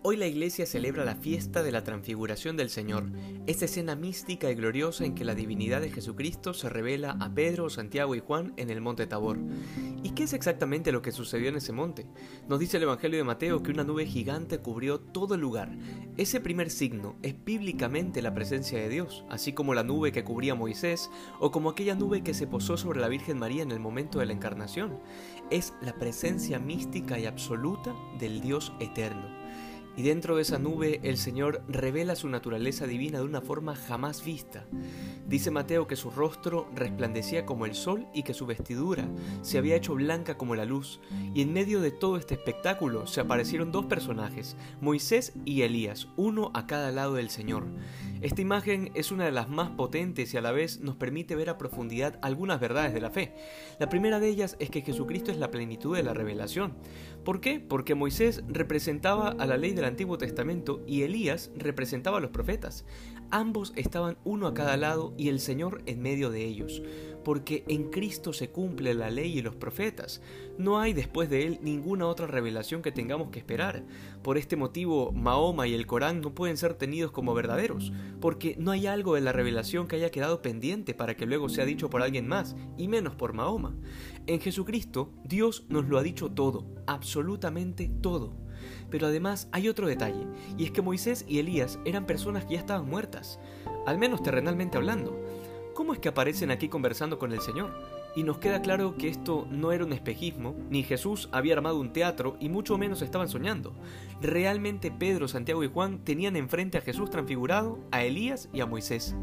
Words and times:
Hoy 0.00 0.16
la 0.16 0.28
iglesia 0.28 0.64
celebra 0.64 1.04
la 1.04 1.16
fiesta 1.16 1.64
de 1.64 1.72
la 1.72 1.82
transfiguración 1.82 2.56
del 2.56 2.70
Señor, 2.70 3.10
esta 3.48 3.64
escena 3.64 3.96
mística 3.96 4.48
y 4.48 4.54
gloriosa 4.54 5.04
en 5.04 5.16
que 5.16 5.24
la 5.24 5.34
divinidad 5.34 5.80
de 5.80 5.90
Jesucristo 5.90 6.54
se 6.54 6.68
revela 6.68 7.16
a 7.18 7.34
Pedro, 7.34 7.68
Santiago 7.68 8.14
y 8.14 8.20
Juan 8.20 8.54
en 8.58 8.70
el 8.70 8.80
monte 8.80 9.08
Tabor. 9.08 9.38
¿Y 10.04 10.10
qué 10.10 10.22
es 10.22 10.34
exactamente 10.34 10.92
lo 10.92 11.02
que 11.02 11.10
sucedió 11.10 11.48
en 11.48 11.56
ese 11.56 11.72
monte? 11.72 12.06
Nos 12.46 12.60
dice 12.60 12.76
el 12.76 12.84
Evangelio 12.84 13.18
de 13.18 13.24
Mateo 13.24 13.60
que 13.60 13.72
una 13.72 13.82
nube 13.82 14.06
gigante 14.06 14.58
cubrió 14.58 15.00
todo 15.00 15.34
el 15.34 15.40
lugar. 15.40 15.76
Ese 16.16 16.40
primer 16.40 16.70
signo 16.70 17.16
es 17.22 17.34
bíblicamente 17.44 18.22
la 18.22 18.34
presencia 18.34 18.78
de 18.78 18.88
Dios, 18.88 19.24
así 19.28 19.52
como 19.52 19.74
la 19.74 19.82
nube 19.82 20.12
que 20.12 20.22
cubría 20.22 20.54
Moisés 20.54 21.10
o 21.40 21.50
como 21.50 21.70
aquella 21.70 21.96
nube 21.96 22.22
que 22.22 22.34
se 22.34 22.46
posó 22.46 22.76
sobre 22.76 23.00
la 23.00 23.08
Virgen 23.08 23.40
María 23.40 23.64
en 23.64 23.72
el 23.72 23.80
momento 23.80 24.20
de 24.20 24.26
la 24.26 24.32
encarnación. 24.32 25.00
Es 25.50 25.74
la 25.82 25.94
presencia 25.94 26.60
mística 26.60 27.18
y 27.18 27.26
absoluta 27.26 27.96
del 28.20 28.40
Dios 28.40 28.72
eterno 28.78 29.36
y 29.98 30.02
dentro 30.02 30.36
de 30.36 30.42
esa 30.42 30.60
nube 30.60 31.00
el 31.02 31.16
Señor 31.16 31.60
revela 31.66 32.14
su 32.14 32.28
naturaleza 32.28 32.86
divina 32.86 33.18
de 33.18 33.24
una 33.24 33.40
forma 33.40 33.74
jamás 33.74 34.24
vista. 34.24 34.64
Dice 35.26 35.50
Mateo 35.50 35.88
que 35.88 35.96
su 35.96 36.10
rostro 36.10 36.70
resplandecía 36.72 37.44
como 37.44 37.66
el 37.66 37.74
sol 37.74 38.06
y 38.14 38.22
que 38.22 38.32
su 38.32 38.46
vestidura 38.46 39.08
se 39.42 39.58
había 39.58 39.74
hecho 39.74 39.96
blanca 39.96 40.38
como 40.38 40.54
la 40.54 40.64
luz, 40.64 41.00
y 41.34 41.42
en 41.42 41.52
medio 41.52 41.80
de 41.80 41.90
todo 41.90 42.16
este 42.16 42.34
espectáculo 42.34 43.08
se 43.08 43.20
aparecieron 43.20 43.72
dos 43.72 43.86
personajes, 43.86 44.56
Moisés 44.80 45.32
y 45.44 45.62
Elías, 45.62 46.06
uno 46.16 46.52
a 46.54 46.68
cada 46.68 46.92
lado 46.92 47.14
del 47.14 47.28
Señor. 47.28 47.64
Esta 48.20 48.40
imagen 48.42 48.90
es 48.94 49.12
una 49.12 49.26
de 49.26 49.30
las 49.30 49.48
más 49.48 49.70
potentes 49.70 50.34
y 50.34 50.36
a 50.36 50.40
la 50.40 50.50
vez 50.50 50.80
nos 50.80 50.96
permite 50.96 51.36
ver 51.36 51.50
a 51.50 51.56
profundidad 51.56 52.18
algunas 52.20 52.58
verdades 52.58 52.92
de 52.92 53.00
la 53.00 53.10
fe. 53.10 53.32
La 53.78 53.88
primera 53.88 54.18
de 54.18 54.28
ellas 54.28 54.56
es 54.58 54.70
que 54.70 54.82
Jesucristo 54.82 55.30
es 55.30 55.38
la 55.38 55.52
plenitud 55.52 55.94
de 55.94 56.02
la 56.02 56.14
revelación. 56.14 56.74
¿Por 57.24 57.40
qué? 57.40 57.60
Porque 57.60 57.94
Moisés 57.94 58.42
representaba 58.48 59.28
a 59.28 59.46
la 59.46 59.56
ley 59.56 59.72
del 59.72 59.84
Antiguo 59.84 60.18
Testamento 60.18 60.82
y 60.84 61.02
Elías 61.02 61.52
representaba 61.56 62.18
a 62.18 62.20
los 62.20 62.30
profetas. 62.30 62.84
Ambos 63.30 63.72
estaban 63.76 64.18
uno 64.24 64.48
a 64.48 64.54
cada 64.54 64.76
lado 64.76 65.14
y 65.16 65.28
el 65.28 65.38
Señor 65.38 65.82
en 65.86 66.00
medio 66.00 66.30
de 66.30 66.44
ellos, 66.44 66.82
porque 67.24 67.64
en 67.68 67.90
Cristo 67.90 68.32
se 68.32 68.50
cumple 68.50 68.94
la 68.94 69.10
ley 69.10 69.38
y 69.38 69.42
los 69.42 69.54
profetas. 69.54 70.20
No 70.56 70.80
hay 70.80 70.92
después 70.92 71.30
de 71.30 71.46
Él 71.46 71.58
ninguna 71.62 72.06
otra 72.06 72.26
revelación 72.26 72.82
que 72.82 72.92
tengamos 72.92 73.30
que 73.30 73.38
esperar. 73.38 73.84
Por 74.22 74.38
este 74.38 74.56
motivo, 74.56 75.12
Mahoma 75.12 75.66
y 75.66 75.74
el 75.74 75.86
Corán 75.86 76.20
no 76.20 76.34
pueden 76.34 76.56
ser 76.56 76.74
tenidos 76.74 77.12
como 77.12 77.34
verdaderos, 77.34 77.92
porque 78.20 78.56
no 78.58 78.70
hay 78.70 78.86
algo 78.86 79.14
de 79.14 79.20
la 79.20 79.32
revelación 79.32 79.86
que 79.86 79.96
haya 79.96 80.10
quedado 80.10 80.42
pendiente 80.42 80.94
para 80.94 81.16
que 81.16 81.26
luego 81.26 81.48
sea 81.48 81.64
dicho 81.64 81.90
por 81.90 82.02
alguien 82.02 82.26
más, 82.26 82.56
y 82.76 82.88
menos 82.88 83.14
por 83.14 83.32
Mahoma. 83.32 83.76
En 84.26 84.40
Jesucristo, 84.40 85.12
Dios 85.24 85.64
nos 85.68 85.86
lo 85.86 85.98
ha 85.98 86.02
dicho 86.02 86.30
todo, 86.30 86.66
absolutamente 86.86 87.90
todo. 88.00 88.36
Pero 88.90 89.06
además 89.06 89.48
hay 89.52 89.68
otro 89.68 89.86
detalle, 89.86 90.26
y 90.56 90.64
es 90.64 90.70
que 90.70 90.82
Moisés 90.82 91.24
y 91.28 91.38
Elías 91.38 91.78
eran 91.84 92.06
personas 92.06 92.44
que 92.44 92.54
ya 92.54 92.60
estaban 92.60 92.88
muertas, 92.88 93.38
al 93.86 93.98
menos 93.98 94.22
terrenalmente 94.22 94.76
hablando. 94.76 95.18
¿Cómo 95.78 95.92
es 95.92 96.00
que 96.00 96.08
aparecen 96.08 96.50
aquí 96.50 96.68
conversando 96.68 97.20
con 97.20 97.30
el 97.30 97.40
Señor? 97.40 97.70
Y 98.16 98.24
nos 98.24 98.38
queda 98.38 98.62
claro 98.62 98.96
que 98.96 99.06
esto 99.06 99.46
no 99.48 99.70
era 99.70 99.84
un 99.84 99.92
espejismo, 99.92 100.56
ni 100.70 100.82
Jesús 100.82 101.28
había 101.30 101.54
armado 101.54 101.78
un 101.78 101.92
teatro 101.92 102.36
y 102.40 102.48
mucho 102.48 102.76
menos 102.78 103.00
estaban 103.00 103.28
soñando. 103.28 103.72
Realmente 104.20 104.90
Pedro, 104.90 105.28
Santiago 105.28 105.62
y 105.62 105.68
Juan 105.68 106.00
tenían 106.00 106.34
enfrente 106.34 106.78
a 106.78 106.80
Jesús 106.80 107.10
transfigurado, 107.10 107.78
a 107.92 108.02
Elías 108.02 108.48
y 108.52 108.60
a 108.60 108.66
Moisés. 108.66 109.14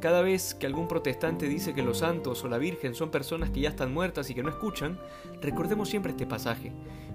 Cada 0.00 0.20
vez 0.20 0.54
que 0.54 0.66
algún 0.66 0.88
protestante 0.88 1.48
dice 1.48 1.72
que 1.74 1.82
los 1.82 1.98
santos 1.98 2.44
o 2.44 2.48
la 2.48 2.58
Virgen 2.58 2.94
son 2.94 3.10
personas 3.10 3.50
que 3.50 3.60
ya 3.60 3.70
están 3.70 3.94
muertas 3.94 4.28
y 4.28 4.34
que 4.34 4.42
no 4.42 4.50
escuchan, 4.50 4.98
recordemos 5.40 5.88
siempre 5.88 6.12
este 6.12 6.26
pasaje, 6.26 6.72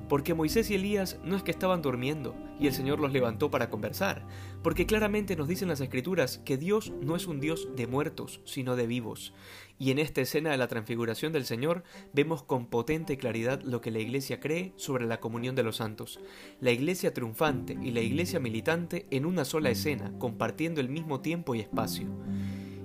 porque 0.10 0.34
Moisés 0.34 0.70
y 0.72 0.76
Elías 0.76 1.20
no 1.24 1.36
es 1.38 1.44
que 1.44 1.52
estaban 1.52 1.84
durmiendo 1.84 2.36
y 2.60 2.68
el 2.68 2.74
Señor 2.74 3.00
los 3.00 3.14
levantó 3.14 3.52
para 3.52 3.70
conversar, 3.70 4.26
porque 4.64 4.86
claramente 4.88 5.36
nos 5.36 5.48
dicen 5.48 5.68
las 5.68 5.80
escrituras 5.80 6.40
que 6.40 6.58
Dios 6.58 6.92
no 7.02 7.16
es 7.16 7.28
un 7.28 7.40
Dios 7.40 7.70
de 7.76 7.88
muertos, 7.88 8.42
sino 8.44 8.76
de 8.76 8.88
vivos. 8.88 9.34
Y 9.80 9.90
en 9.92 9.98
esta 9.98 10.22
escena 10.22 10.52
de 10.52 10.58
la 10.58 10.68
transfiguración 10.68 11.34
del 11.34 11.46
Señor 11.46 11.84
vemos 12.14 12.44
con 12.44 12.66
potente 12.66 13.18
claridad 13.18 13.62
lo 13.62 13.80
que 13.80 13.90
la 13.90 14.00
Iglesia 14.00 14.40
cree 14.40 14.74
sobre 14.76 15.06
la 15.06 15.20
comunión 15.20 15.56
de 15.56 15.64
los 15.64 15.78
santos. 15.78 16.20
La 16.60 16.72
Iglesia 16.72 17.14
triunfante 17.14 17.78
y 17.82 17.92
la 17.92 18.02
Iglesia 18.02 18.40
militante 18.40 19.08
en 19.12 19.26
una 19.26 19.46
sola 19.46 19.70
escena, 19.70 20.12
compartiendo 20.20 20.82
el 20.82 20.90
mismo 20.90 21.22
tiempo 21.22 21.56
y 21.56 21.62
espacio. 21.62 22.08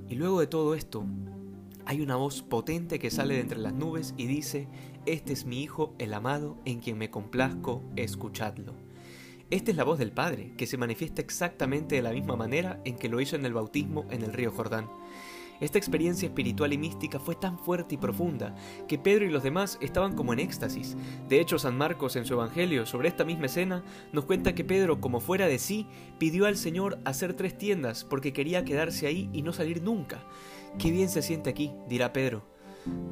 Y 0.09 0.15
luego 0.15 0.41
de 0.41 0.47
todo 0.47 0.75
esto, 0.75 1.05
hay 1.85 2.01
una 2.01 2.17
voz 2.17 2.43
potente 2.43 2.99
que 2.99 3.11
sale 3.11 3.35
de 3.35 3.41
entre 3.41 3.59
las 3.59 3.73
nubes 3.73 4.15
y 4.17 4.27
dice, 4.27 4.69
Este 5.05 5.33
es 5.33 5.47
mi 5.47 5.63
Hijo, 5.63 5.95
el 5.99 6.15
amado, 6.15 6.59
en 6.65 6.81
quien 6.81 6.99
me 6.99 7.11
complazco, 7.11 7.83
escuchadlo. 7.97 8.75
Esta 9.51 9.71
es 9.71 9.77
la 9.77 9.85
voz 9.85 9.99
del 9.99 10.13
Padre, 10.13 10.53
que 10.57 10.67
se 10.67 10.77
manifiesta 10.77 11.23
exactamente 11.23 11.95
de 11.95 12.03
la 12.03 12.11
misma 12.13 12.35
manera 12.35 12.81
en 12.85 12.97
que 12.97 13.09
lo 13.09 13.21
hizo 13.21 13.37
en 13.37 13.47
el 13.47 13.55
bautismo 13.55 14.05
en 14.11 14.23
el 14.23 14.33
río 14.33 14.51
Jordán. 14.51 14.89
Esta 15.61 15.79
experiencia 15.79 16.27
espiritual 16.27 16.73
y 16.73 16.79
mística 16.79 17.19
fue 17.19 17.35
tan 17.35 17.59
fuerte 17.59 17.95
y 17.95 17.99
profunda 17.99 18.55
que 18.89 18.99
Pedro 18.99 19.25
y 19.25 19.31
los 19.31 19.43
demás 19.43 19.79
estaban 19.81 20.15
como 20.15 20.33
en 20.33 20.41
éxtasis. 20.41 20.97
De 21.29 21.41
hecho, 21.41 21.59
San 21.59 21.77
Marcos 21.77 22.17
en 22.17 22.27
su 22.27 22.35
Evangelio 22.35 22.87
sobre 22.87 23.09
esta 23.09 23.25
misma 23.25 23.47
escena 23.47 23.85
nos 24.13 24.25
cuenta 24.25 24.55
que 24.55 24.65
Pedro, 24.65 25.01
como 25.01 25.21
fuera 25.21 25.47
de 25.47 25.59
sí, 25.59 25.87
pidió 26.19 26.47
al 26.47 26.57
Señor 26.57 26.99
hacer 27.05 27.35
tres 27.35 27.57
tiendas 27.57 28.05
porque 28.05 28.33
quería 28.33 28.65
quedarse 28.65 29.07
ahí 29.07 29.31
y 29.33 29.43
no 29.43 29.53
salir 29.53 29.83
nunca. 29.83 30.21
Qué 30.79 30.91
bien 30.91 31.09
se 31.09 31.23
siente 31.23 31.51
aquí, 31.51 31.73
dirá 31.89 32.13
Pedro. 32.13 32.57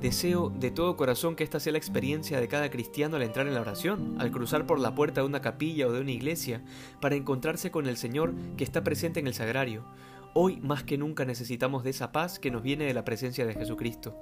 Deseo 0.01 0.51
de 0.51 0.71
todo 0.71 0.97
corazón 0.97 1.35
que 1.35 1.43
esta 1.43 1.59
sea 1.59 1.73
la 1.73 1.79
experiencia 1.79 2.41
de 2.41 2.47
cada 2.47 2.71
cristiano 2.71 3.17
al 3.17 3.23
entrar 3.23 3.49
en 3.49 3.55
la 3.55 3.61
oración, 3.61 4.17
al 4.21 4.31
cruzar 4.31 4.67
por 4.67 4.79
la 4.79 4.95
puerta 4.95 5.23
de 5.23 5.27
una 5.27 5.41
capilla 5.41 5.89
o 5.89 5.93
de 5.93 6.01
una 6.01 6.13
iglesia, 6.13 6.63
para 7.01 7.17
encontrarse 7.17 7.71
con 7.71 7.87
el 7.87 7.97
Señor 7.97 8.35
que 8.57 8.65
está 8.65 8.85
presente 8.85 9.19
en 9.19 9.27
el 9.27 9.35
sagrario. 9.35 9.85
Hoy 10.37 10.57
más 10.61 10.83
que 10.83 10.99
nunca 10.99 11.25
necesitamos 11.25 11.85
de 11.85 11.91
esa 11.91 12.11
paz 12.11 12.41
que 12.41 12.51
nos 12.51 12.65
viene 12.65 12.87
de 12.87 12.93
la 12.93 13.05
presencia 13.05 13.47
de 13.47 13.55
Jesucristo, 13.55 14.21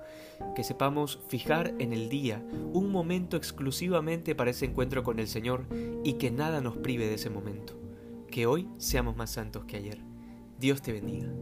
que 0.54 0.62
sepamos 0.62 1.20
fijar 1.28 1.74
en 1.78 1.94
el 1.94 2.10
día 2.10 2.44
un 2.74 2.92
momento 2.92 3.38
exclusivamente 3.38 4.34
para 4.34 4.50
ese 4.50 4.66
encuentro 4.66 5.04
con 5.04 5.18
el 5.18 5.26
Señor 5.26 5.64
y 6.04 6.14
que 6.14 6.30
nada 6.30 6.60
nos 6.60 6.76
prive 6.76 7.06
de 7.06 7.14
ese 7.14 7.30
momento. 7.30 7.80
Que 8.30 8.44
hoy 8.44 8.68
seamos 8.76 9.16
más 9.16 9.30
santos 9.30 9.64
que 9.64 9.78
ayer. 9.78 10.00
Dios 10.58 10.82
te 10.82 10.92
bendiga. 10.92 11.32